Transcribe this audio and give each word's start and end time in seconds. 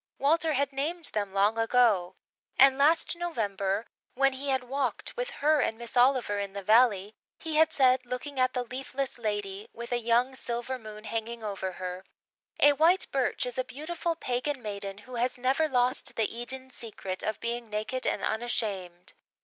Walter 0.17 0.53
had 0.53 0.73
named 0.73 1.11
them 1.13 1.31
long 1.31 1.59
ago; 1.59 2.15
and 2.57 2.75
last 2.75 3.15
November, 3.15 3.85
when 4.15 4.33
he 4.33 4.49
had 4.49 4.63
walked 4.63 5.15
with 5.15 5.29
her 5.45 5.59
and 5.59 5.77
Miss 5.77 5.95
Oliver 5.95 6.39
in 6.39 6.53
the 6.53 6.63
Valley, 6.63 7.13
he 7.37 7.57
had 7.57 7.71
said, 7.71 8.03
looking 8.03 8.39
at 8.39 8.55
the 8.55 8.63
leafless 8.63 9.19
Lady, 9.19 9.69
with 9.73 9.91
a 9.91 9.99
young 9.99 10.33
silver 10.33 10.79
moon 10.79 11.03
hanging 11.03 11.43
over 11.43 11.73
her, 11.73 12.03
"A 12.59 12.73
white 12.73 13.05
birch 13.11 13.45
is 13.45 13.59
a 13.59 13.63
beautiful 13.63 14.15
Pagan 14.15 14.63
maiden 14.63 14.97
who 15.05 15.17
has 15.17 15.37
never 15.37 15.67
lost 15.69 16.15
the 16.15 16.35
Eden 16.35 16.71
secret 16.71 17.21
of 17.21 17.39
being 17.39 17.69
naked 17.69 18.07
and 18.07 18.23
unashamed." 18.23 19.13